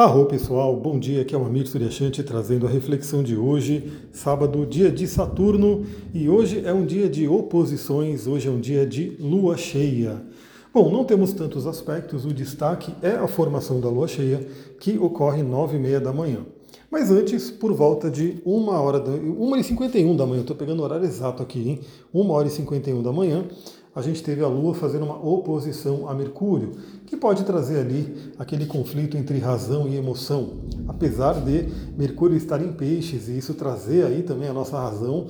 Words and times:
Arro 0.00 0.24
pessoal, 0.24 0.74
bom 0.74 0.98
dia, 0.98 1.20
aqui 1.20 1.34
é 1.34 1.38
o 1.38 1.44
Amir 1.44 1.68
Suryashanti 1.68 2.22
trazendo 2.22 2.66
a 2.66 2.70
reflexão 2.70 3.22
de 3.22 3.36
hoje, 3.36 3.92
sábado, 4.10 4.64
dia 4.64 4.90
de 4.90 5.06
Saturno, 5.06 5.84
e 6.14 6.26
hoje 6.26 6.62
é 6.64 6.72
um 6.72 6.86
dia 6.86 7.06
de 7.06 7.28
oposições, 7.28 8.26
hoje 8.26 8.48
é 8.48 8.50
um 8.50 8.58
dia 8.58 8.86
de 8.86 9.14
lua 9.20 9.58
cheia. 9.58 10.22
Bom, 10.72 10.90
não 10.90 11.04
temos 11.04 11.34
tantos 11.34 11.66
aspectos, 11.66 12.24
o 12.24 12.32
destaque 12.32 12.94
é 13.02 13.10
a 13.10 13.28
formação 13.28 13.78
da 13.78 13.90
lua 13.90 14.08
cheia, 14.08 14.48
que 14.80 14.96
ocorre 14.96 15.42
nove 15.42 15.76
e 15.76 15.78
meia 15.78 16.00
da 16.00 16.14
manhã. 16.14 16.46
Mas 16.90 17.10
antes, 17.10 17.50
por 17.50 17.74
volta 17.74 18.10
de 18.10 18.40
uma 18.42 18.80
hora, 18.80 18.98
da, 18.98 19.10
uma 19.10 19.60
e 19.60 19.62
cinquenta 19.62 19.98
e 19.98 20.04
um 20.06 20.16
da 20.16 20.24
manhã, 20.24 20.40
estou 20.40 20.56
pegando 20.56 20.80
o 20.80 20.82
horário 20.82 21.04
exato 21.04 21.42
aqui, 21.42 21.68
hein? 21.68 21.80
Uma 22.10 22.32
hora 22.32 22.48
e 22.48 22.50
cinquenta 22.50 22.88
e 22.88 22.94
um 22.94 23.02
da 23.02 23.12
manhã, 23.12 23.44
a 23.94 24.02
gente 24.02 24.22
teve 24.22 24.42
a 24.42 24.46
Lua 24.46 24.74
fazendo 24.74 25.04
uma 25.04 25.16
oposição 25.16 26.08
a 26.08 26.14
Mercúrio, 26.14 26.72
que 27.06 27.16
pode 27.16 27.44
trazer 27.44 27.80
ali 27.80 28.32
aquele 28.38 28.66
conflito 28.66 29.16
entre 29.16 29.38
razão 29.38 29.88
e 29.88 29.96
emoção. 29.96 30.60
Apesar 30.86 31.34
de 31.40 31.66
Mercúrio 31.96 32.36
estar 32.36 32.62
em 32.62 32.72
peixes 32.72 33.28
e 33.28 33.36
isso 33.36 33.54
trazer 33.54 34.06
aí 34.06 34.22
também 34.22 34.48
a 34.48 34.52
nossa 34.52 34.78
razão, 34.78 35.26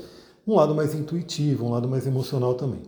um 0.46 0.54
lado 0.54 0.74
mais 0.74 0.94
intuitivo, 0.94 1.64
um 1.66 1.70
lado 1.70 1.88
mais 1.88 2.06
emocional 2.06 2.54
também. 2.54 2.82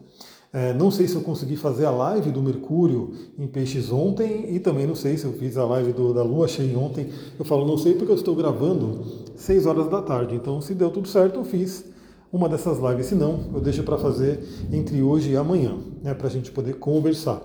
É, 0.53 0.75
não 0.75 0.91
sei 0.91 1.09
se 1.09 1.15
eu 1.15 1.23
consegui 1.23 1.57
fazer 1.57 1.87
a 1.87 1.91
live 1.91 2.31
do 2.31 2.43
Mercúrio 2.43 3.15
em 3.39 3.47
Peixes 3.47 3.91
ontem 3.91 4.55
e 4.55 4.61
também 4.61 4.87
não 4.87 4.95
sei 4.95 5.17
se 5.17 5.25
eu 5.25 5.33
fiz 5.33 5.57
a 5.57 5.65
live 5.65 5.95
do, 5.95 6.13
da 6.13 6.23
Lua 6.23 6.47
cheia 6.47 6.79
ontem. 6.79 7.09
Eu 7.39 7.45
falo 7.45 7.67
não 7.67 7.79
sei 7.79 7.95
porque 7.95 8.13
eu 8.13 8.17
estou 8.17 8.37
gravando 8.37 9.03
6 9.35 9.65
horas 9.65 9.89
da 9.89 10.03
tarde. 10.03 10.35
Então, 10.35 10.61
se 10.61 10.75
deu 10.75 10.91
tudo 10.91 11.09
certo, 11.09 11.37
eu 11.41 11.45
fiz 11.45 11.87
uma 12.33 12.49
dessas 12.49 12.79
lives. 12.79 13.07
Se 13.07 13.15
não, 13.15 13.41
eu 13.53 13.61
deixo 13.61 13.83
para 13.83 13.99
fazer 13.99 14.41
entre 14.73 15.03
hoje 15.03 15.33
e 15.33 15.37
amanhã, 15.37 15.77
né, 16.03 16.15
para 16.15 16.29
a 16.29 16.31
gente 16.31 16.51
poder 16.51 16.77
conversar. 16.77 17.43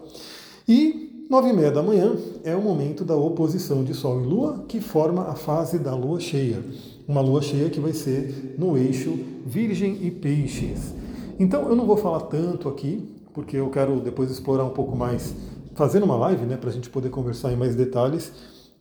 E 0.68 1.26
nove 1.30 1.50
e 1.50 1.54
meia 1.54 1.70
da 1.70 1.84
manhã 1.84 2.16
é 2.44 2.56
o 2.56 2.62
momento 2.62 3.04
da 3.04 3.16
oposição 3.16 3.84
de 3.84 3.94
Sol 3.94 4.22
e 4.22 4.26
Lua, 4.26 4.64
que 4.68 4.80
forma 4.80 5.24
a 5.24 5.36
fase 5.36 5.78
da 5.78 5.94
Lua 5.94 6.20
cheia. 6.20 6.64
Uma 7.06 7.20
Lua 7.20 7.42
cheia 7.42 7.70
que 7.70 7.80
vai 7.80 7.92
ser 7.92 8.56
no 8.58 8.78
eixo 8.78 9.14
Virgem 9.46 9.98
e 10.02 10.10
Peixes. 10.10 10.94
Então 11.38 11.68
eu 11.68 11.76
não 11.76 11.86
vou 11.86 11.98
falar 11.98 12.22
tanto 12.22 12.70
aqui, 12.70 13.08
porque 13.34 13.58
eu 13.58 13.70
quero 13.70 14.00
depois 14.00 14.32
explorar 14.32 14.64
um 14.64 14.72
pouco 14.72 14.96
mais, 14.96 15.36
fazendo 15.76 16.04
uma 16.04 16.16
live, 16.16 16.46
né, 16.46 16.56
para 16.56 16.70
a 16.70 16.74
gente 16.74 16.90
poder 16.90 17.10
conversar 17.10 17.52
em 17.52 17.58
mais 17.58 17.76
detalhes. 17.76 18.32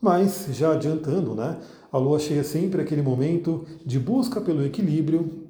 Mas 0.00 0.48
já 0.52 0.72
adiantando, 0.72 1.34
né, 1.34 1.56
a 1.90 1.98
Lua 1.98 2.18
cheia 2.18 2.40
é 2.40 2.44
sempre 2.44 2.80
aquele 2.80 3.02
momento 3.02 3.64
de 3.84 3.98
busca 3.98 4.40
pelo 4.40 4.64
equilíbrio, 4.64 5.45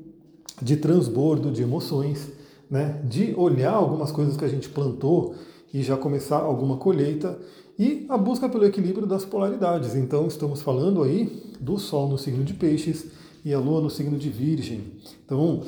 de 0.60 0.76
transbordo 0.76 1.50
de 1.50 1.62
emoções, 1.62 2.30
né? 2.70 3.00
de 3.04 3.34
olhar 3.36 3.74
algumas 3.74 4.10
coisas 4.10 4.36
que 4.36 4.44
a 4.44 4.48
gente 4.48 4.68
plantou 4.68 5.34
e 5.72 5.82
já 5.82 5.96
começar 5.96 6.38
alguma 6.38 6.76
colheita 6.76 7.38
e 7.78 8.06
a 8.08 8.16
busca 8.16 8.48
pelo 8.48 8.64
equilíbrio 8.64 9.06
das 9.06 9.24
polaridades. 9.24 9.94
Então 9.94 10.26
estamos 10.26 10.62
falando 10.62 11.02
aí 11.02 11.52
do 11.60 11.78
Sol 11.78 12.08
no 12.08 12.16
signo 12.16 12.42
de 12.42 12.54
Peixes 12.54 13.06
e 13.44 13.52
a 13.52 13.58
Lua 13.58 13.80
no 13.80 13.90
signo 13.90 14.18
de 14.18 14.30
Virgem. 14.30 14.82
Então 15.24 15.62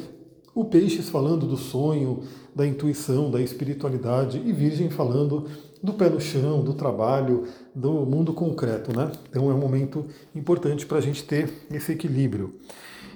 o 0.59 0.65
Peixes 0.65 1.09
falando 1.09 1.47
do 1.47 1.57
sonho, 1.57 2.25
da 2.53 2.67
intuição, 2.67 3.31
da 3.31 3.41
espiritualidade 3.41 4.43
e 4.45 4.53
Virgem 4.53 4.91
falando 4.91 5.47
do 5.81 5.93
pé 5.93 6.11
no 6.11 6.21
chão, 6.21 6.65
do 6.65 6.75
trabalho, 6.75 7.45
do 7.73 8.05
mundo 8.05 8.33
concreto, 8.33 8.91
né? 8.97 9.13
Então 9.31 9.49
é 9.53 9.55
um 9.55 9.59
momento 9.59 10.07
importante 10.35 10.85
para 10.85 10.99
a 10.99 11.01
gente 11.01 11.23
ter 11.23 11.49
esse 11.71 11.93
equilíbrio. 11.93 12.55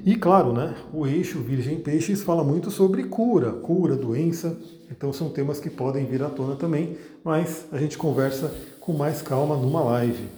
E 0.04 0.14
claro, 0.14 0.52
né, 0.52 0.76
o 0.94 1.04
eixo 1.04 1.40
Virgem 1.40 1.80
Peixes 1.80 2.22
fala 2.22 2.44
muito 2.44 2.70
sobre 2.70 3.02
cura, 3.02 3.50
cura, 3.50 3.96
doença, 3.96 4.56
então 4.88 5.12
são 5.12 5.28
temas 5.28 5.58
que 5.58 5.68
podem 5.68 6.06
vir 6.06 6.22
à 6.22 6.28
tona 6.28 6.54
também, 6.54 6.96
mas 7.24 7.66
a 7.72 7.78
gente 7.78 7.98
conversa 7.98 8.54
com 8.78 8.92
mais 8.92 9.20
calma 9.20 9.56
numa 9.56 9.82
live. 9.82 10.28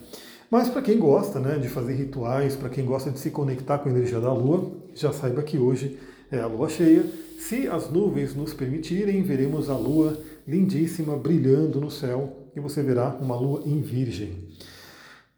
Mas 0.51 0.71
para 0.71 0.81
quem 0.81 0.99
gosta 0.99 1.39
né, 1.39 1.59
de 1.59 1.69
fazer 1.69 1.93
rituais, 1.93 2.57
para 2.57 2.71
quem 2.71 2.87
gosta 2.87 3.11
de 3.11 3.19
se 3.19 3.31
conectar 3.31 3.77
com 3.77 3.91
a 3.91 3.93
energia 3.93 4.21
da 4.21 4.33
Lua, 4.33 4.73
já 4.95 5.13
saiba 5.13 5.43
que 5.43 5.59
hoje 5.59 5.99
é 6.35 6.41
a 6.41 6.47
Lua 6.47 6.69
cheia. 6.69 7.05
Se 7.39 7.69
as 7.69 7.91
nuvens 7.91 8.35
nos 8.35 8.55
permitirem, 8.55 9.23
veremos 9.23 9.71
a 9.71 9.77
Lua 9.77 10.19
lindíssima 10.47 11.17
brilhando 11.17 11.81
no 11.81 11.91
céu 11.91 12.51
e 12.55 12.61
você 12.61 12.83
verá 12.83 13.17
uma 13.21 13.37
Lua 13.37 13.63
em 13.65 13.81
Virgem. 13.81 14.49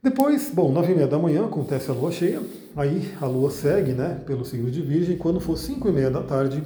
Depois, 0.02 0.52
bom, 0.54 0.70
nove 0.70 0.92
e 0.92 0.94
meia 0.94 1.08
da 1.08 1.18
manhã 1.18 1.46
acontece 1.46 1.90
a 1.90 1.94
lua 1.94 2.12
cheia, 2.12 2.40
aí 2.76 3.12
a 3.20 3.26
lua 3.26 3.50
segue 3.50 3.92
né, 3.92 4.22
pelo 4.24 4.44
signo 4.44 4.70
de 4.70 4.80
Virgem, 4.80 5.16
quando 5.16 5.40
for 5.40 5.58
cinco 5.58 5.88
e 5.88 5.92
meia 5.92 6.08
da 6.08 6.22
tarde, 6.22 6.62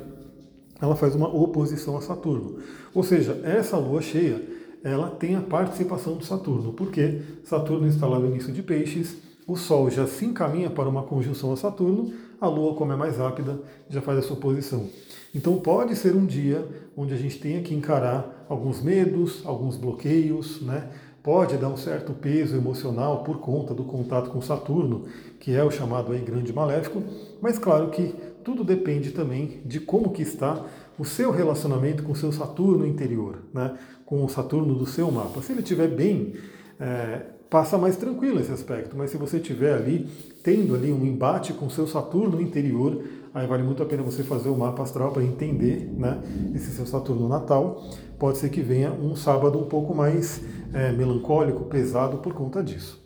ela 0.78 0.94
faz 0.94 1.14
uma 1.14 1.26
oposição 1.26 1.96
a 1.96 2.02
Saturno. 2.02 2.58
Ou 2.92 3.02
seja, 3.02 3.40
essa 3.42 3.78
lua 3.78 4.02
cheia, 4.02 4.42
ela 4.84 5.08
tem 5.08 5.36
a 5.36 5.40
participação 5.40 6.16
do 6.16 6.24
Saturno, 6.24 6.74
porque 6.74 7.22
Saturno 7.44 7.86
está 7.86 8.06
lá 8.06 8.18
no 8.18 8.26
início 8.26 8.52
de 8.52 8.62
peixes, 8.62 9.16
o 9.50 9.56
Sol 9.56 9.90
já 9.90 10.06
se 10.06 10.24
encaminha 10.24 10.70
para 10.70 10.88
uma 10.88 11.02
conjunção 11.02 11.52
a 11.52 11.56
Saturno, 11.56 12.12
a 12.40 12.46
Lua, 12.46 12.76
como 12.76 12.92
é 12.92 12.96
mais 12.96 13.16
rápida, 13.16 13.58
já 13.88 14.00
faz 14.00 14.18
a 14.20 14.22
sua 14.22 14.36
oposição. 14.36 14.88
Então 15.34 15.58
pode 15.58 15.96
ser 15.96 16.14
um 16.14 16.24
dia 16.24 16.64
onde 16.96 17.14
a 17.14 17.16
gente 17.16 17.40
tenha 17.40 17.60
que 17.60 17.74
encarar 17.74 18.46
alguns 18.48 18.80
medos, 18.80 19.42
alguns 19.44 19.76
bloqueios, 19.76 20.62
né? 20.62 20.88
pode 21.20 21.56
dar 21.56 21.68
um 21.68 21.76
certo 21.76 22.12
peso 22.12 22.56
emocional 22.56 23.24
por 23.24 23.40
conta 23.40 23.74
do 23.74 23.82
contato 23.82 24.30
com 24.30 24.40
Saturno, 24.40 25.06
que 25.40 25.52
é 25.52 25.64
o 25.64 25.70
chamado 25.70 26.12
aí 26.12 26.20
grande 26.20 26.52
maléfico, 26.52 27.02
mas 27.42 27.58
claro 27.58 27.90
que 27.90 28.14
tudo 28.44 28.62
depende 28.62 29.10
também 29.10 29.62
de 29.64 29.80
como 29.80 30.12
que 30.12 30.22
está 30.22 30.64
o 30.96 31.04
seu 31.04 31.32
relacionamento 31.32 32.04
com 32.04 32.12
o 32.12 32.16
seu 32.16 32.30
Saturno 32.30 32.86
interior, 32.86 33.40
né? 33.52 33.76
com 34.06 34.24
o 34.24 34.28
Saturno 34.28 34.76
do 34.76 34.86
seu 34.86 35.10
mapa. 35.10 35.42
Se 35.42 35.50
ele 35.50 35.60
estiver 35.60 35.88
bem, 35.88 36.34
é, 36.78 37.39
passa 37.50 37.76
mais 37.76 37.96
tranquilo 37.96 38.38
esse 38.38 38.52
aspecto, 38.52 38.96
mas 38.96 39.10
se 39.10 39.16
você 39.16 39.38
estiver 39.38 39.74
ali 39.74 40.08
tendo 40.42 40.74
ali 40.74 40.92
um 40.92 41.04
embate 41.04 41.52
com 41.52 41.68
seu 41.68 41.86
Saturno 41.86 42.40
interior, 42.40 43.02
aí 43.34 43.44
vale 43.46 43.64
muito 43.64 43.82
a 43.82 43.86
pena 43.86 44.04
você 44.04 44.22
fazer 44.22 44.48
o 44.48 44.56
mapa 44.56 44.84
astral 44.84 45.10
para 45.10 45.24
entender 45.24 45.92
né, 45.96 46.22
esse 46.54 46.70
seu 46.70 46.86
Saturno 46.86 47.28
natal. 47.28 47.82
Pode 48.18 48.38
ser 48.38 48.50
que 48.50 48.60
venha 48.60 48.92
um 48.92 49.16
sábado 49.16 49.58
um 49.58 49.64
pouco 49.64 49.92
mais 49.92 50.40
é, 50.72 50.92
melancólico, 50.92 51.64
pesado 51.64 52.18
por 52.18 52.32
conta 52.32 52.62
disso. 52.62 53.02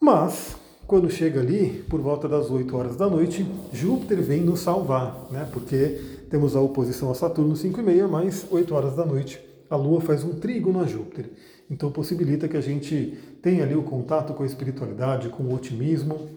Mas, 0.00 0.56
quando 0.86 1.08
chega 1.08 1.40
ali, 1.40 1.84
por 1.88 2.00
volta 2.00 2.28
das 2.28 2.50
8 2.50 2.76
horas 2.76 2.96
da 2.96 3.08
noite, 3.08 3.46
Júpiter 3.72 4.20
vem 4.20 4.40
nos 4.40 4.60
salvar, 4.60 5.28
né? 5.30 5.48
porque 5.52 6.00
temos 6.28 6.56
a 6.56 6.60
oposição 6.60 7.10
a 7.10 7.14
Saturno 7.14 7.54
5 7.54 7.78
e 7.78 7.82
meia, 7.82 8.08
mas 8.08 8.44
8 8.50 8.74
horas 8.74 8.96
da 8.96 9.06
noite 9.06 9.53
a 9.68 9.76
Lua 9.76 10.00
faz 10.00 10.24
um 10.24 10.34
trígono 10.34 10.80
a 10.80 10.86
Júpiter. 10.86 11.30
Então 11.70 11.90
possibilita 11.90 12.48
que 12.48 12.56
a 12.56 12.60
gente 12.60 13.18
tenha 13.42 13.64
ali 13.64 13.74
o 13.74 13.82
contato 13.82 14.34
com 14.34 14.42
a 14.42 14.46
espiritualidade, 14.46 15.28
com 15.28 15.44
o 15.44 15.54
otimismo. 15.54 16.28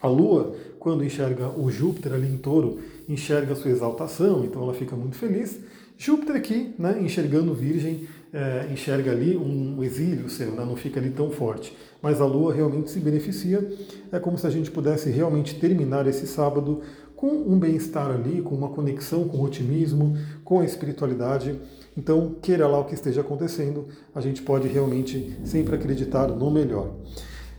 A 0.00 0.08
Lua, 0.08 0.54
quando 0.78 1.04
enxerga 1.04 1.48
o 1.48 1.70
Júpiter 1.70 2.12
ali 2.12 2.28
em 2.28 2.38
touro, 2.38 2.78
enxerga 3.08 3.52
a 3.52 3.56
sua 3.56 3.70
exaltação, 3.70 4.44
então 4.44 4.62
ela 4.62 4.74
fica 4.74 4.96
muito 4.96 5.16
feliz. 5.16 5.60
Júpiter 5.98 6.36
aqui, 6.36 6.74
né, 6.78 6.98
enxergando 7.02 7.52
Virgem, 7.52 8.08
é, 8.32 8.68
enxerga 8.72 9.10
ali 9.10 9.36
um 9.36 9.82
exílio 9.84 10.30
seu, 10.30 10.52
né, 10.52 10.64
não 10.64 10.74
fica 10.74 10.98
ali 10.98 11.10
tão 11.10 11.30
forte. 11.30 11.76
Mas 12.00 12.22
a 12.22 12.24
Lua 12.24 12.54
realmente 12.54 12.90
se 12.90 12.98
beneficia. 12.98 13.70
É 14.10 14.18
como 14.18 14.38
se 14.38 14.46
a 14.46 14.50
gente 14.50 14.70
pudesse 14.70 15.10
realmente 15.10 15.60
terminar 15.60 16.06
esse 16.06 16.26
sábado 16.26 16.80
com 17.20 17.26
um 17.26 17.58
bem-estar 17.58 18.10
ali, 18.10 18.40
com 18.40 18.54
uma 18.54 18.70
conexão 18.70 19.28
com 19.28 19.36
o 19.36 19.44
otimismo, 19.44 20.16
com 20.42 20.60
a 20.60 20.64
espiritualidade. 20.64 21.54
Então, 21.94 22.34
queira 22.40 22.66
lá 22.66 22.78
o 22.78 22.86
que 22.86 22.94
esteja 22.94 23.20
acontecendo, 23.20 23.88
a 24.14 24.22
gente 24.22 24.40
pode 24.40 24.66
realmente 24.66 25.36
sempre 25.44 25.74
acreditar 25.74 26.28
no 26.28 26.50
melhor. 26.50 26.94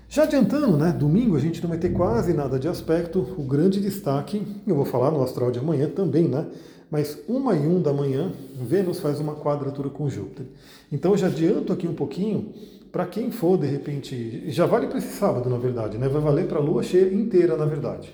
Já 0.10 0.24
adiantando, 0.24 0.76
né, 0.78 0.92
domingo 0.92 1.36
a 1.36 1.40
gente 1.40 1.62
não 1.62 1.70
vai 1.70 1.78
ter 1.78 1.90
quase 1.90 2.34
nada 2.34 2.58
de 2.58 2.68
aspecto. 2.68 3.20
O 3.38 3.44
grande 3.44 3.80
destaque, 3.80 4.42
eu 4.66 4.76
vou 4.76 4.84
falar 4.84 5.12
no 5.12 5.22
astral 5.22 5.52
de 5.52 5.60
amanhã 5.60 5.88
também, 5.88 6.28
né? 6.28 6.48
Mas 6.90 7.20
uma 7.28 7.56
e 7.56 7.68
um 7.68 7.80
da 7.80 7.94
manhã, 7.94 8.32
Vênus 8.60 9.00
faz 9.00 9.20
uma 9.20 9.36
quadratura 9.36 9.90
com 9.92 10.10
Júpiter. 10.10 10.48
Então 10.92 11.16
já 11.16 11.28
adianto 11.28 11.72
aqui 11.72 11.88
um 11.88 11.94
pouquinho 11.94 12.52
para 12.92 13.06
quem 13.06 13.30
for 13.30 13.60
de 13.60 13.68
repente, 13.68 14.44
já 14.48 14.66
vale 14.66 14.88
para 14.88 14.98
esse 14.98 15.16
sábado, 15.16 15.48
na 15.52 15.58
verdade, 15.58 16.00
né? 16.00 16.10
Vai 16.10 16.22
valer 16.22 16.48
para 16.48 16.58
a 16.58 16.62
lua 16.62 16.82
cheia 16.82 17.14
inteira, 17.14 17.56
na 17.56 17.66
verdade. 17.66 18.12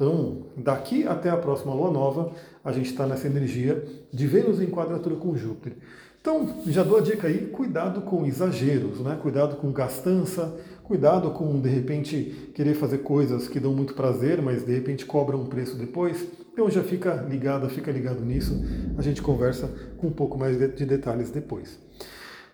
Então, 0.00 0.46
daqui 0.56 1.06
até 1.06 1.28
a 1.28 1.36
próxima 1.36 1.74
lua 1.74 1.90
nova, 1.90 2.32
a 2.64 2.72
gente 2.72 2.86
está 2.90 3.06
nessa 3.06 3.26
energia 3.26 3.84
de 4.10 4.26
Vênus 4.26 4.58
em 4.58 4.66
quadratura 4.66 5.14
com 5.16 5.36
Júpiter. 5.36 5.76
Então, 6.18 6.62
já 6.68 6.82
dou 6.82 6.96
a 6.96 7.02
dica 7.02 7.26
aí, 7.26 7.48
cuidado 7.48 8.00
com 8.00 8.24
exageros, 8.24 9.00
né? 9.00 9.18
cuidado 9.20 9.56
com 9.56 9.70
gastança, 9.70 10.56
cuidado 10.84 11.30
com, 11.32 11.60
de 11.60 11.68
repente, 11.68 12.50
querer 12.54 12.72
fazer 12.72 12.98
coisas 12.98 13.46
que 13.46 13.60
dão 13.60 13.74
muito 13.74 13.92
prazer, 13.92 14.40
mas 14.40 14.64
de 14.64 14.72
repente 14.72 15.04
cobram 15.04 15.42
um 15.42 15.46
preço 15.46 15.76
depois. 15.76 16.26
Então 16.50 16.70
já 16.70 16.82
fica 16.82 17.26
ligado, 17.28 17.68
fica 17.68 17.92
ligado 17.92 18.24
nisso. 18.24 18.58
A 18.96 19.02
gente 19.02 19.20
conversa 19.20 19.70
com 19.98 20.06
um 20.06 20.12
pouco 20.12 20.38
mais 20.38 20.58
de 20.58 20.86
detalhes 20.86 21.30
depois. 21.30 21.78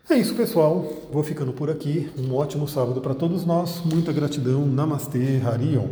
É 0.08 0.14
isso, 0.16 0.34
pessoal. 0.36 0.84
Vou 1.12 1.24
ficando 1.24 1.52
por 1.52 1.68
aqui. 1.68 2.08
Um 2.16 2.32
ótimo 2.34 2.68
sábado 2.68 3.00
para 3.00 3.14
todos 3.14 3.44
nós. 3.44 3.82
Muita 3.84 4.12
gratidão. 4.12 4.64
Namastê, 4.64 5.40
Harion. 5.44 5.88